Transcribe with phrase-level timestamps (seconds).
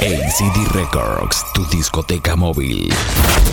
[0.00, 2.88] ACD Records, tu discoteca móvil.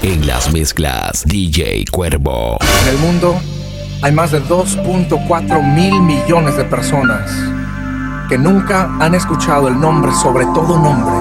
[0.03, 2.59] En las mezclas, DJ Cuervo.
[2.83, 3.35] En el mundo
[4.03, 7.31] hay más de 2.4 mil millones de personas
[8.29, 11.15] que nunca han escuchado el nombre sobre todo nombre.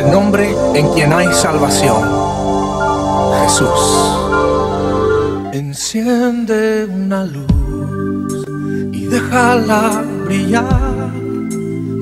[0.00, 2.02] El nombre en quien hay salvación.
[3.42, 4.20] Jesús.
[5.52, 8.46] Enciende una luz
[8.92, 11.05] y déjala brillar.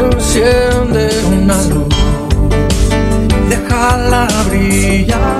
[0.00, 1.94] Enciende una luz,
[3.48, 5.33] déjala brillar,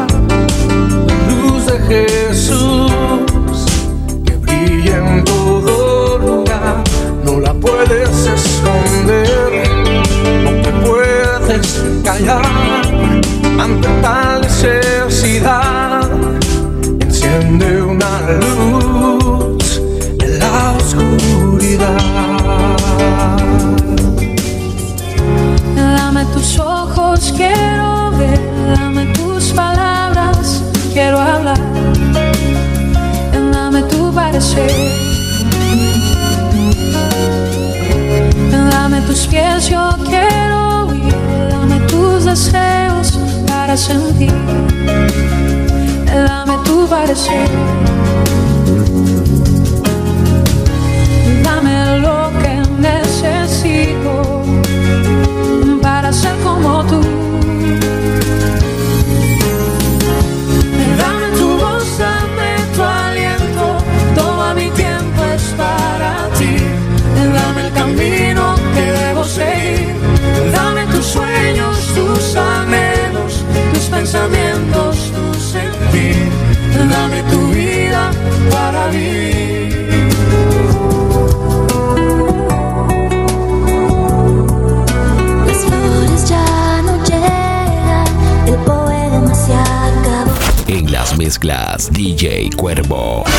[92.95, 93.34] DJ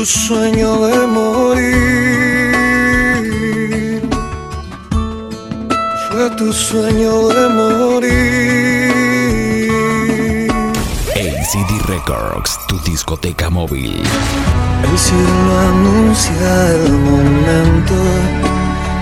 [0.00, 1.76] tu sueño de morir.
[6.08, 8.90] Fue tu sueño de morir.
[11.12, 14.02] ACD Records, tu discoteca móvil.
[14.90, 17.96] El cielo anuncia el momento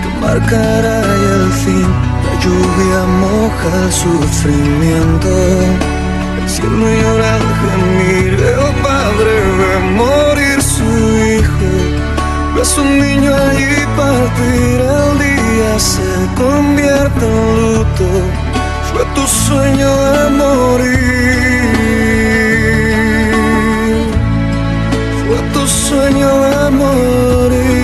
[0.01, 1.89] que marcará el fin.
[2.25, 5.31] La lluvia moja el sufrimiento.
[6.41, 8.33] El cielo llora al gemir.
[8.33, 9.39] El padre
[9.89, 10.28] su hijo.
[12.59, 14.81] Ves un niño allí partir.
[14.81, 18.07] El día se convierte en luto.
[18.91, 20.99] Fue tu sueño de morir.
[25.25, 27.78] Fue tu sueño de morir.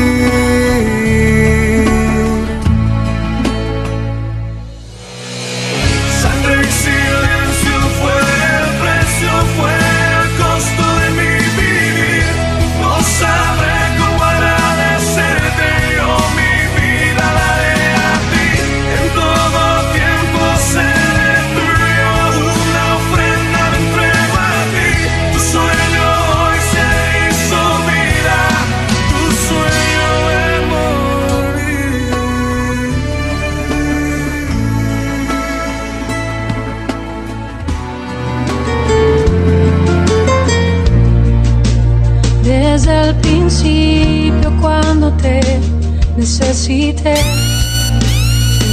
[46.18, 47.16] necesité.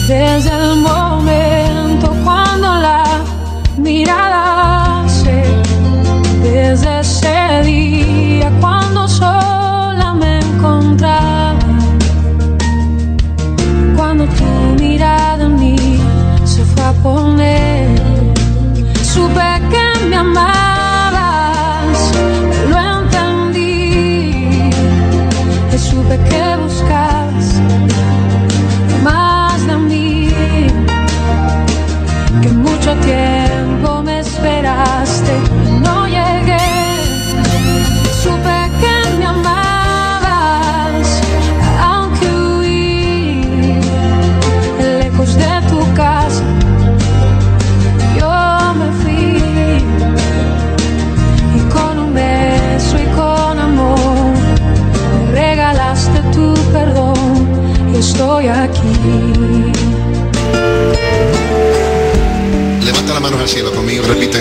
[0.08, 3.04] Desde el momento cuando la
[3.76, 5.44] mirada se
[6.42, 7.04] desde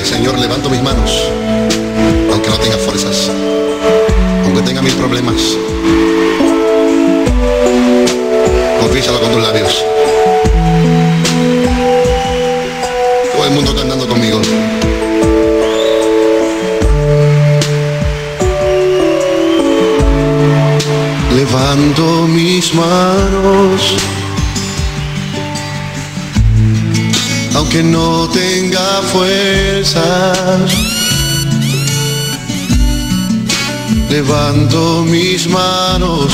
[0.03, 1.11] Señor, levanto mis manos,
[2.31, 3.31] aunque no tenga fuerzas,
[4.43, 5.57] aunque tenga mis problemas,
[34.09, 36.33] Levanto mis manos,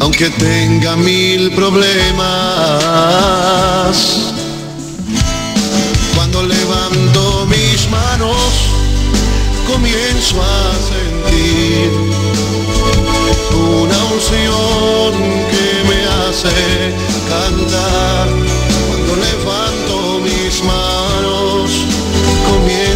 [0.00, 2.24] aunque tenga mil problemas.
[6.14, 8.36] Cuando levanto mis manos,
[9.66, 11.90] comienzo a sentir
[13.52, 15.12] una unción
[15.50, 16.94] que me hace
[17.28, 18.33] cantar.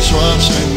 [0.08, 0.68] trust me.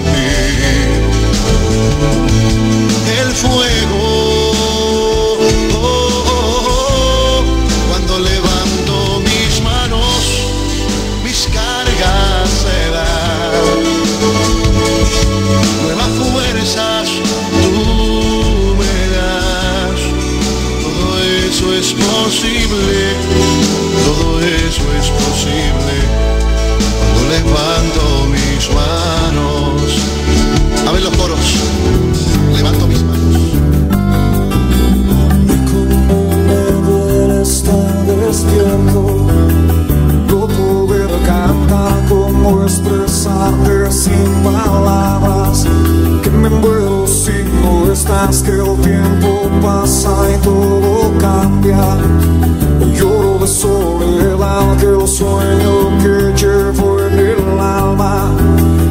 [42.64, 45.66] expresarte sin palabras,
[46.24, 51.98] que me muero si no estás, que el tiempo pasa y todo cambia.
[52.94, 58.32] Lloro de soledad, que el sueño que llevo en el alma,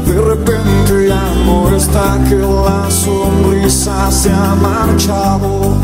[0.07, 5.77] de repente ya no está, que la sonrisa se ha marchado,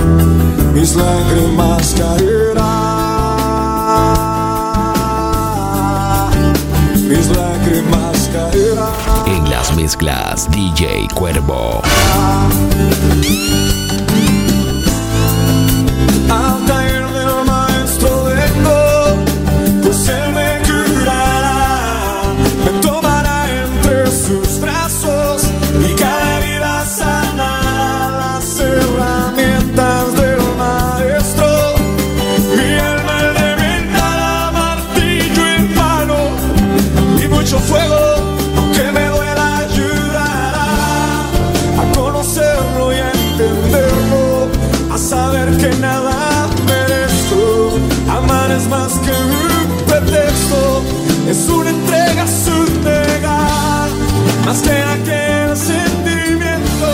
[0.74, 2.55] mis lágrimas cayeron.
[9.26, 11.82] En las mezclas, DJ Cuervo.
[45.26, 47.78] saber que nada merezco.
[48.08, 50.82] Amar es más que un pretexto,
[51.28, 53.88] es una entrega sin negar.
[54.44, 56.90] Más que aquel sentimiento,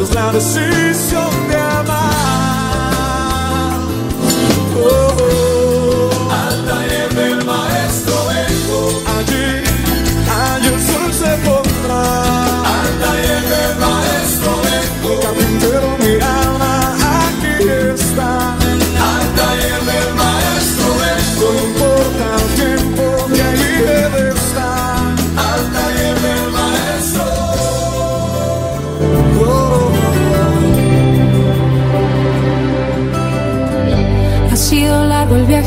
[0.00, 1.53] es la decisión de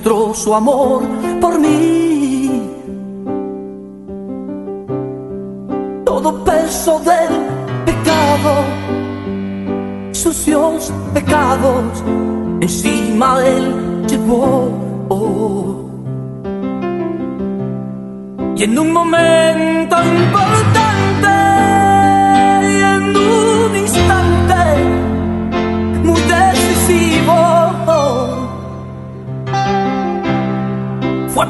[0.00, 1.02] Él mostró su amor
[1.40, 2.70] por mí.
[6.04, 7.28] Todo peso del
[7.84, 8.64] pecado,
[10.12, 12.02] sucios pecados,
[12.60, 14.70] encima Él llevó.
[18.56, 20.89] Y en un momento importante,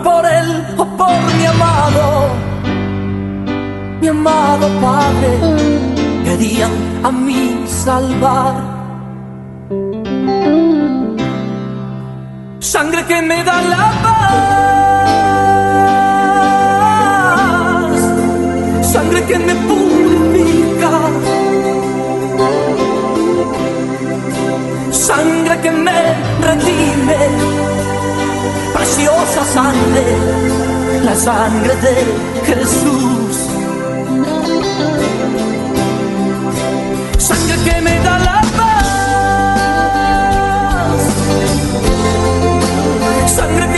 [0.02, 2.28] por él o por mi amado,
[4.00, 5.30] mi amado Padre,
[6.25, 6.73] querían
[7.04, 8.54] a mí salvar.
[12.59, 14.21] Sangre que me da la paz,
[18.92, 19.90] sangre que me purifica.
[25.11, 25.99] sangre que me
[26.47, 27.19] redime,
[28.90, 30.04] preciosa sangre,
[31.04, 31.94] la sangre de
[32.47, 33.37] Jesús.
[37.18, 38.90] Sangre que me da la paz,
[43.37, 43.69] sangre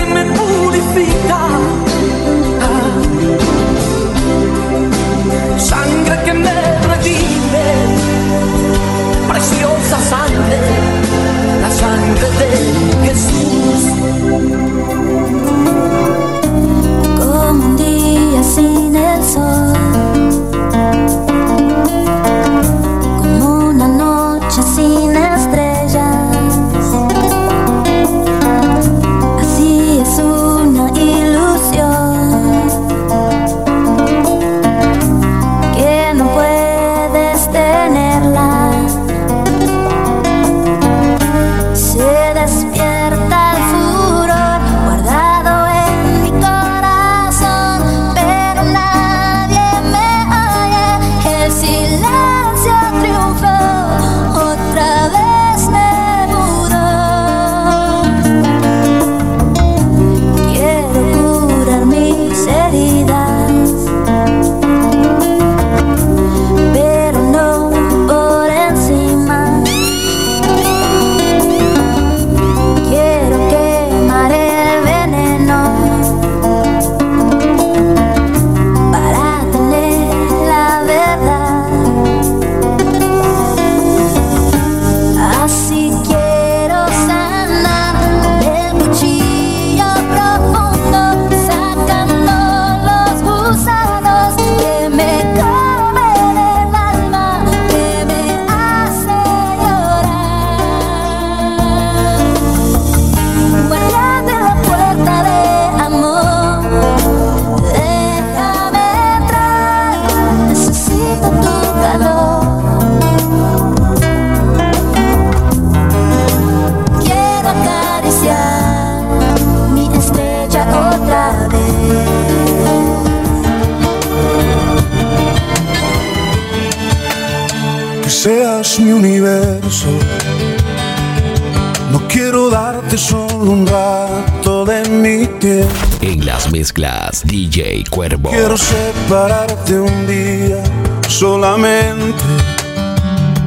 [135.04, 138.30] En las mezclas, DJ Cuervo.
[138.30, 140.62] Quiero separarte un día
[141.08, 142.22] solamente.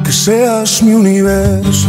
[0.04, 1.88] Que seas mi universo.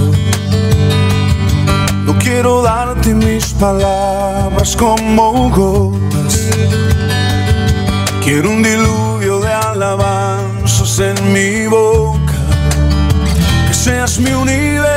[2.06, 6.48] No quiero darte mis palabras como gotas.
[8.24, 12.36] Quiero un diluvio de alabanzas en mi boca.
[13.68, 14.97] Que seas mi universo.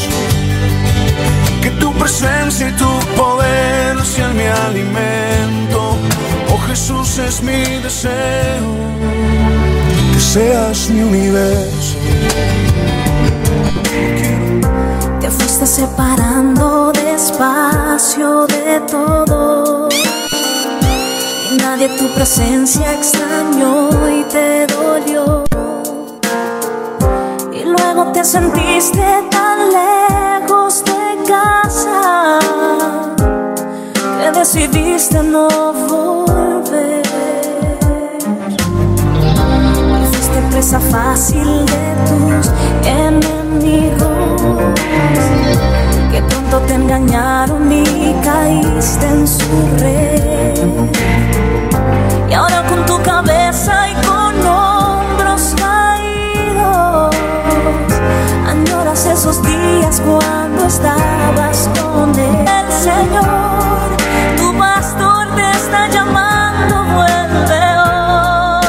[1.79, 5.97] tu presencia y tu poder sean mi alimento.
[6.53, 8.69] Oh Jesús es mi deseo,
[10.13, 11.97] que seas mi universo.
[15.19, 19.89] Te fuiste separando despacio de todo.
[21.51, 25.43] Y nadie tu presencia extrañó y te dolió.
[27.53, 31.60] Y luego te sentiste tan lejos de casa
[34.19, 37.01] que decidiste no volver.
[40.01, 42.51] Y fuiste presa fácil de tus
[42.85, 44.41] enemigos
[46.11, 50.59] que pronto te engañaron y caíste en su red.
[52.29, 57.15] Y ahora con tu cabeza y con hombros caídos,
[58.47, 61.10] añoras esos días cuando estabas
[62.09, 63.95] el Señor.
[64.35, 68.65] Tu pastor te está llamando, vuelve hoy.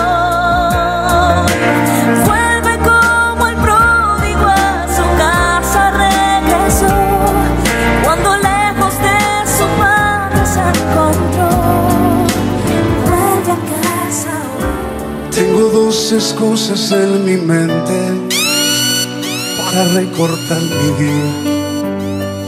[2.26, 6.94] Vuelve como el pródigo a su casa regresó.
[8.04, 9.18] Cuando lejos de
[9.56, 11.50] su padre se encontró,
[13.06, 14.36] vuelve a casa.
[15.30, 17.98] Tengo dos excusas en mi mente
[19.56, 21.51] para recortar mi vida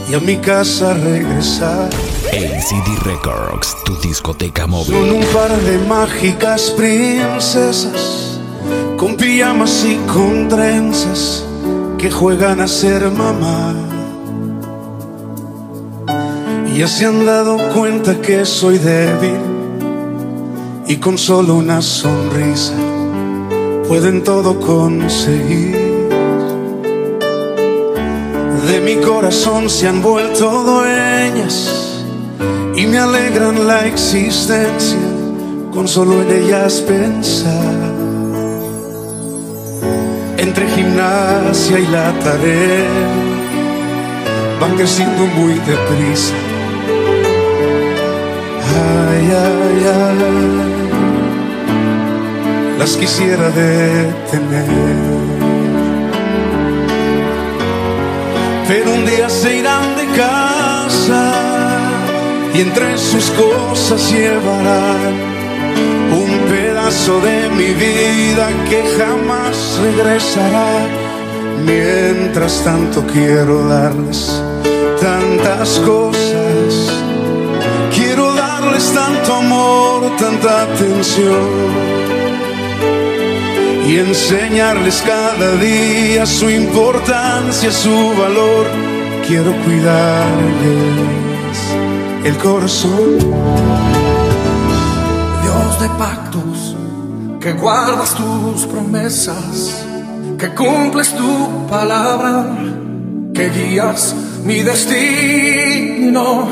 [0.09, 1.89] y a mi casa regresar.
[2.31, 4.95] ACD Records, tu discoteca Son móvil.
[4.95, 8.39] un par de mágicas princesas
[8.97, 11.45] con pijamas y con trenzas
[11.97, 13.73] que juegan a ser mamá.
[16.73, 19.39] Y ya se han dado cuenta que soy débil
[20.87, 22.73] y con solo una sonrisa
[23.87, 25.84] pueden todo conseguir.
[28.67, 32.03] De mi corazón se han vuelto dueñas
[32.75, 34.97] y me alegran la existencia
[35.71, 37.93] con solo en ellas pensar.
[40.37, 42.89] Entre gimnasia y la tarea
[44.59, 46.33] van creciendo muy deprisa.
[48.77, 50.19] Ay, ay, ay,
[52.79, 55.14] las quisiera detener.
[58.67, 61.31] Pero un día se irán de casa
[62.53, 65.13] y entre sus cosas llevarán
[66.11, 70.87] un pedazo de mi vida que jamás regresará.
[71.65, 74.41] Mientras tanto quiero darles
[74.99, 76.91] tantas cosas,
[77.93, 81.84] quiero darles tanto amor, tanta atención
[83.87, 88.65] y enseñarles cada día su importancia, su valor.
[89.27, 91.15] Quiero cuidarles
[92.23, 93.17] el corazón.
[95.43, 96.75] Dios de pactos,
[97.39, 99.85] que guardas tus promesas,
[100.37, 102.57] que cumples tu palabra,
[103.33, 106.47] que guías mi destino.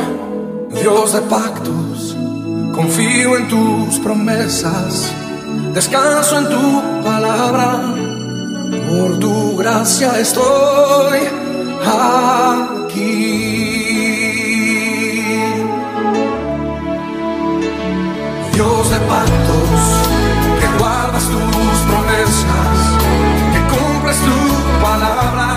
[0.82, 2.16] Dios de pactos,
[2.74, 5.14] confío en tus promesas,
[5.74, 7.82] descanso en tu palabra,
[8.88, 11.20] por tu gracia estoy
[11.82, 13.14] aquí.
[18.54, 19.82] Dios de pactos,
[20.60, 22.78] que guardas tus promesas,
[23.54, 24.40] que cumples tu
[24.88, 25.48] palabra,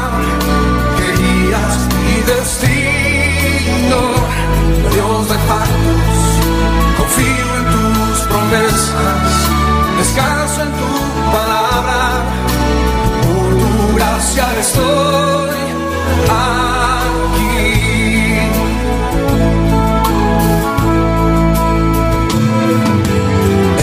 [0.96, 1.74] que guías
[2.04, 4.00] mi destino.
[4.94, 5.85] Dios de pactos,
[14.36, 15.50] gracia estoy
[16.28, 16.76] aquí.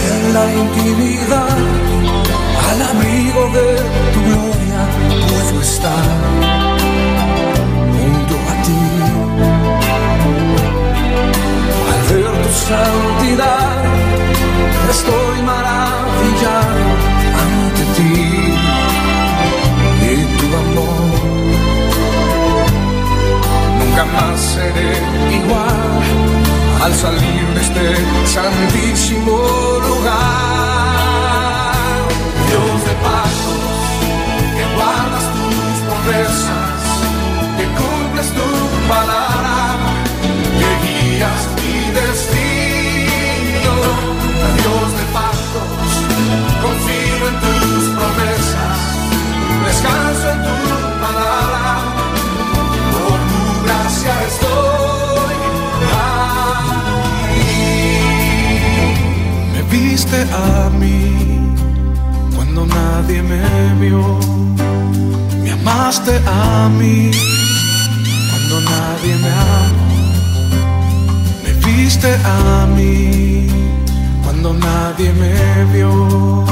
[0.08, 1.58] en la intimidad,
[2.68, 3.66] al abrigo de
[4.12, 4.80] tu gloria,
[5.28, 6.24] puedo estar
[12.68, 13.84] santidad,
[14.88, 15.43] estoy
[24.14, 24.92] Nunca más seré
[25.34, 26.02] igual
[26.82, 30.53] al salir de este santísimo lugar.
[60.04, 61.56] Viste a mí
[62.34, 64.18] cuando nadie me vio.
[65.42, 67.10] Me amaste a mí
[68.30, 69.94] cuando nadie me amó.
[71.42, 73.46] Me viste a mí
[74.22, 76.44] cuando nadie me vio.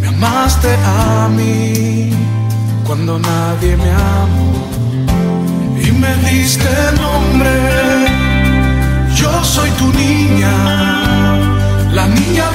[0.00, 2.12] Me amaste a mí
[2.86, 4.52] cuando nadie me amó.
[5.82, 7.50] Y me diste nombre.
[9.14, 10.89] Yo soy tu niña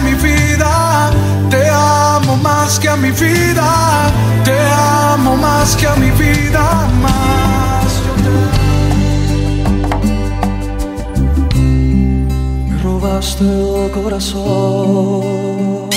[0.00, 1.10] Mi vida,
[1.50, 4.10] te amo más que a mi vida,
[4.44, 4.56] te
[5.12, 7.90] amo más que a mi vida más.
[12.68, 15.88] Me robaste el corazón,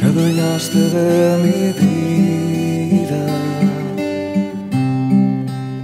[0.00, 3.22] me adueñaste de mi vida.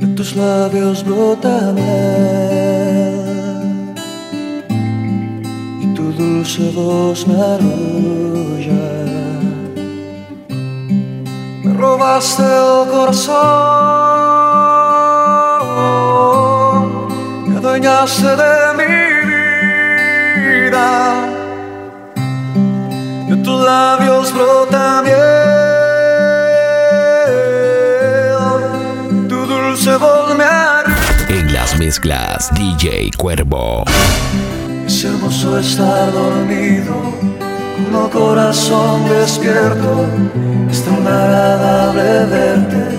[0.00, 1.72] De tus labios brota
[6.16, 8.86] dulce voz me arrulla.
[11.62, 13.36] Me robaste el corazón,
[17.46, 18.84] me adueñaste de mi
[20.40, 20.88] vida.
[23.28, 25.18] De tus labios brota miel,
[29.28, 30.96] tu dulce voz me arrulla.
[31.28, 33.84] En las mezclas, DJ Cuervo.
[34.96, 36.94] Es hermoso estar dormido
[37.76, 40.06] con el corazón despierto.
[40.70, 42.96] Es tan agradable verte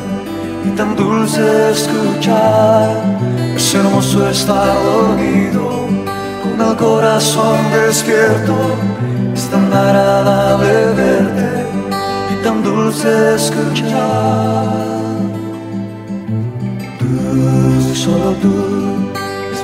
[0.63, 2.91] y tan dulce escuchar.
[3.55, 5.88] Es hermoso estar dormido
[6.43, 8.53] con el corazón despierto.
[9.33, 11.65] Es tan agradable verte
[12.31, 14.67] y tan dulce escuchar.
[16.99, 18.96] Tú, solo tú,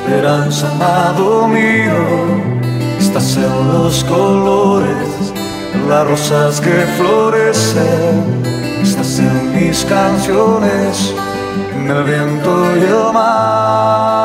[0.05, 2.03] esperanza, amado mío,
[2.99, 5.31] estás en los colores,
[5.73, 8.43] en las rosas que florecen,
[8.81, 11.13] estás en mis canciones,
[11.75, 14.22] en el viento y el mar.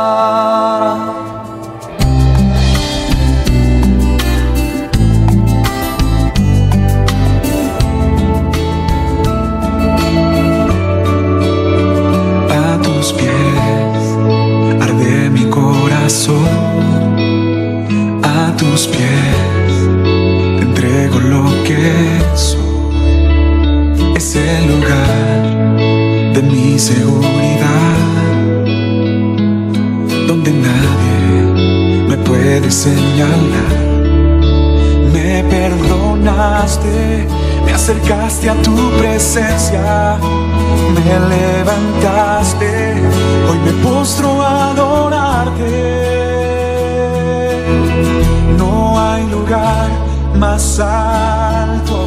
[30.53, 33.77] Nadie me puede señalar.
[35.13, 37.27] Me perdonaste,
[37.65, 40.19] me acercaste a tu presencia,
[40.95, 42.95] me levantaste,
[43.49, 45.99] hoy me postro a adorarte.
[48.57, 49.89] No hay lugar
[50.37, 51.99] más alto,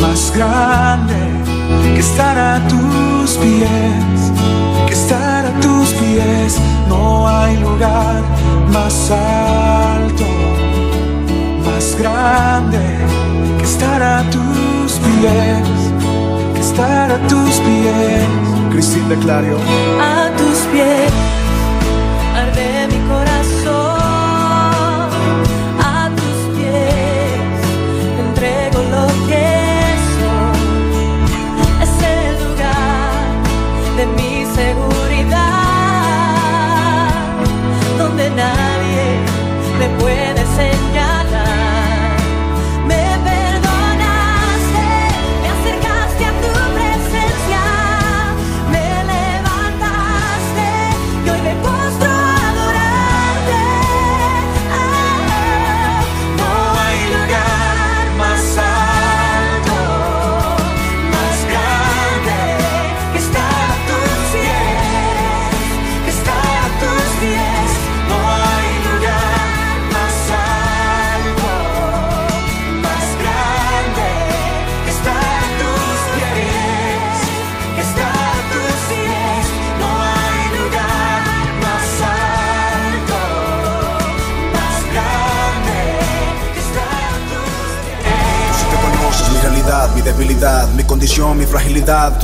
[0.00, 1.14] más grande
[1.94, 4.32] que estar a tus pies,
[4.86, 6.60] que estar a tus pies.
[6.88, 8.22] No hay lugar
[8.72, 10.24] más alto
[11.64, 12.78] más grande
[13.58, 15.68] que estar a tus pies,
[16.54, 18.26] que estar a tus pies.
[18.70, 19.56] Cristina Clario.
[20.00, 21.25] a tus pies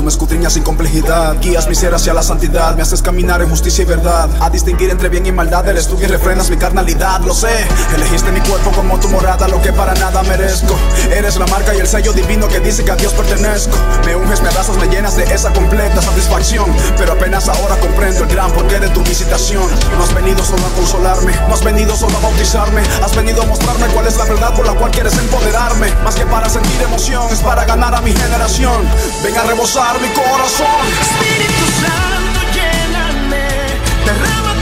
[0.02, 3.84] mas Sin complejidad, guías mi ser hacia la santidad, me haces caminar en justicia y
[3.84, 4.28] verdad.
[4.40, 7.66] A distinguir entre bien y maldad, eres tú y refrenas mi carnalidad, lo sé.
[7.94, 10.74] Elegiste mi cuerpo como tu morada, lo que para nada merezco.
[11.10, 13.76] Eres la marca y el sello divino que dice que a Dios pertenezco.
[14.06, 16.66] Me unges, me abrazas, me llenas de esa completa satisfacción.
[16.96, 19.64] Pero apenas ahora comprendo el gran porqué de tu visitación.
[19.96, 23.46] No has venido solo a consolarme, no has venido solo a bautizarme, has venido a
[23.46, 25.92] mostrarme cuál es la verdad por la cual quieres empoderarme.
[26.04, 28.82] Más que para sentir emoción, es para ganar a mi generación.
[29.22, 30.21] Ven a rebosar mi corazón.
[30.24, 33.46] Espíritu Santo, lléname,
[34.04, 34.61] derrama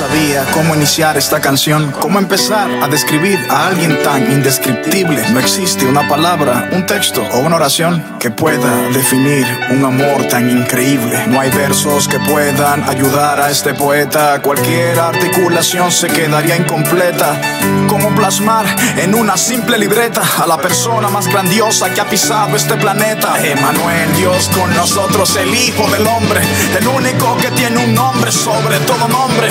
[0.00, 5.22] sabía cómo iniciar esta canción, cómo empezar a describir a alguien tan indescriptible.
[5.30, 10.48] No existe una palabra, un texto o una oración que pueda definir un amor tan
[10.48, 11.26] increíble.
[11.26, 14.40] No hay versos que puedan ayudar a este poeta.
[14.40, 17.38] Cualquier articulación se quedaría incompleta.
[17.86, 18.64] ¿Cómo plasmar
[18.96, 23.34] en una simple libreta a la persona más grandiosa que ha pisado este planeta?
[23.44, 26.40] Emanuel, Dios con nosotros, el Hijo del Hombre,
[26.78, 29.50] el único que tiene un nombre sobre todo nombre,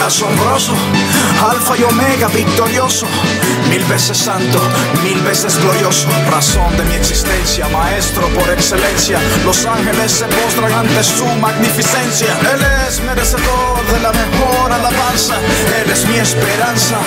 [1.42, 3.06] alfa y omega, victorioso,
[3.70, 4.60] mil veces santo,
[5.04, 11.04] mil veces glorioso, razón de mi existencia, maestro por excelencia, los ángeles se postran ante
[11.04, 15.36] su magnificencia, Él es merecedor de la mejor alabanza,
[15.82, 16.98] Él es mi esperanza.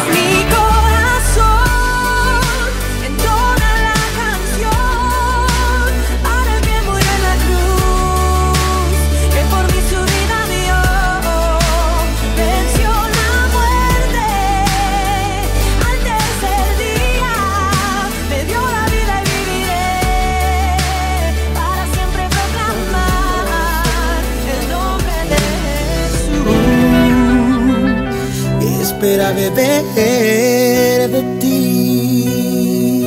[29.32, 33.06] Espera beber de ti.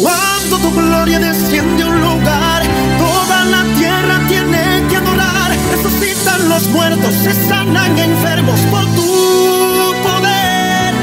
[0.00, 2.62] Cuando tu gloria desciende a un lugar,
[2.98, 5.50] toda la tierra tiene que adorar.
[5.72, 10.94] Resucitan los muertos, se sanan enfermos por tu poder.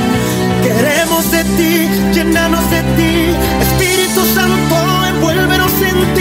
[0.63, 3.35] Queremos de ti, llenarnos de ti.
[3.61, 4.75] Espíritu Santo,
[5.07, 6.18] envuélvenos en ti,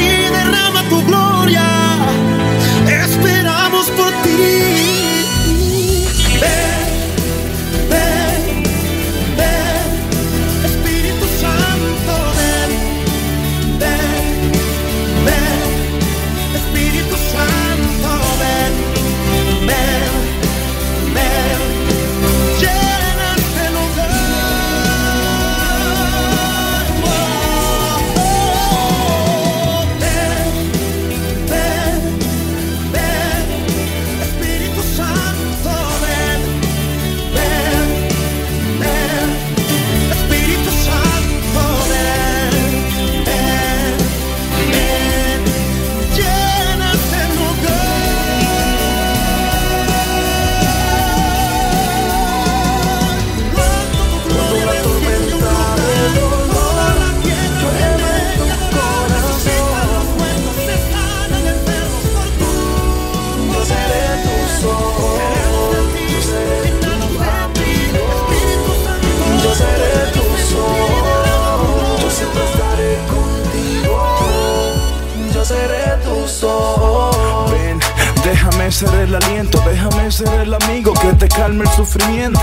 [81.98, 82.40] sufrimiento.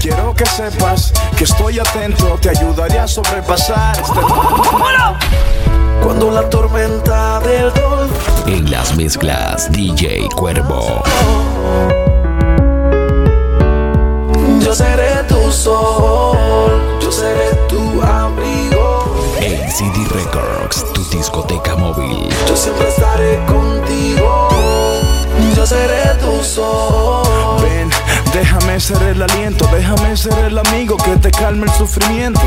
[0.00, 4.20] Quiero que sepas que estoy atento, te ayudaré a sobrepasar este
[6.02, 8.08] Cuando la tormenta del dolor
[8.46, 11.02] En las mezclas DJ Cuervo.
[14.60, 19.14] Yo seré tu sol, yo seré tu abrigo.
[19.40, 22.28] En CD Records, tu discoteca móvil.
[22.48, 24.48] Yo siempre estaré contigo.
[25.56, 26.93] Yo seré tu sol.
[28.34, 32.40] Déjame ser el aliento, déjame ser el amigo que te calme el sufrimiento.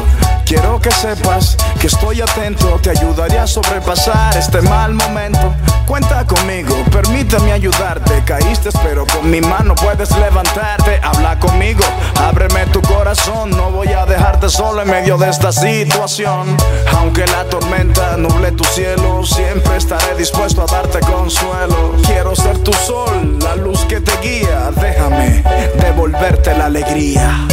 [0.46, 5.54] Quiero que sepas que estoy atento, te ayudaré a sobrepasar este mal momento.
[5.86, 8.22] cuenta conmigo, permíteme ayudarte.
[8.26, 11.00] Caíste, pero con mi mano puedes levantarte.
[11.02, 11.86] Habla conmigo,
[12.22, 13.52] ábreme tu corazón.
[13.52, 16.58] No voy a dejarte solo en medio de esta situación.
[16.98, 21.94] Aunque la tormenta nuble tu cielo, siempre estaré dispuesto a darte consuelo.
[22.06, 24.72] Quiero ser tu sol, la luz que te guía.
[24.76, 25.44] Déjame
[25.78, 27.48] devolverte la alegría.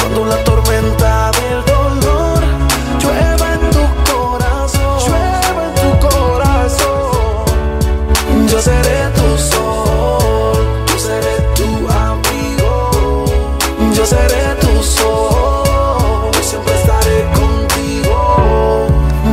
[0.00, 2.40] Cuando la tormenta del dolor
[3.00, 7.44] llueva en tu corazón, llueva en tu corazón,
[8.48, 13.24] yo seré tu sol, yo seré tu amigo,
[13.94, 18.86] yo seré tu sol, yo siempre estaré contigo,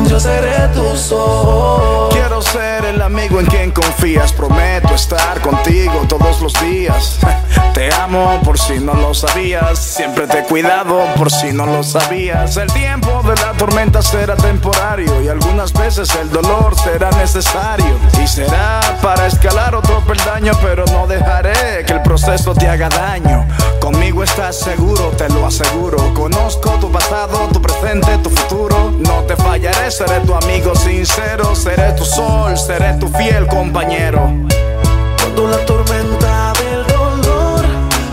[0.09, 2.09] yo seré tu sol.
[2.11, 7.19] Quiero ser el amigo en quien confías, prometo estar contigo todos los días.
[7.73, 11.81] Te amo por si no lo sabías, siempre te he cuidado por si no lo
[11.81, 12.55] sabías.
[12.57, 17.97] El tiempo de la tormenta será temporario y algunas veces el dolor será necesario.
[18.23, 23.47] Y será para escalar otro peldaño, pero no dejaré que el proceso te haga daño.
[23.79, 26.13] Conmigo estás seguro, te lo aseguro.
[26.13, 28.93] Conozco tu pasado, tu presente, tu futuro.
[28.99, 33.82] No te fallaré, seré tu amigo sincero, seré tu sol, seré tu fiel compañero.
[33.85, 37.65] Cuando la tormenta del dolor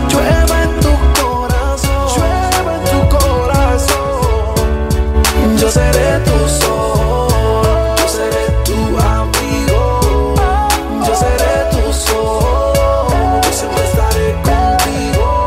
[0.09, 4.55] llueva en tu corazón, llueva en tu corazón,
[5.57, 10.35] yo seré tu sol, yo seré tu amigo,
[11.07, 15.45] yo seré tu sol, yo siempre estaré contigo,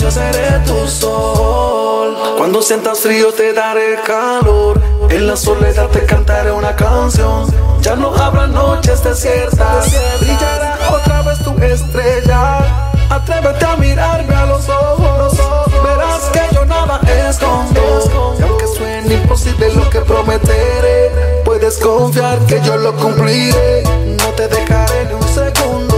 [0.00, 2.16] yo seré tu sol.
[2.38, 4.80] Cuando sientas frío te daré calor,
[5.10, 7.69] en la soledad te cantaré una canción.
[7.80, 12.58] Ya no habrá noches desiertas, brillará otra vez tu estrella.
[13.08, 15.32] Atrévete a mirarme a los ojos,
[15.82, 18.36] verás que yo nada escondo.
[18.38, 23.82] Y aunque suene imposible lo que prometeré, puedes confiar que yo lo cumpliré.
[24.18, 25.96] No te dejaré ni un segundo,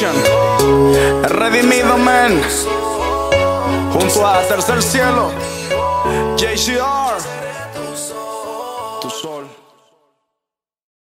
[0.00, 2.40] El redimido man.
[3.92, 5.30] Junto a Tercer Cielo.
[6.36, 7.01] JCR.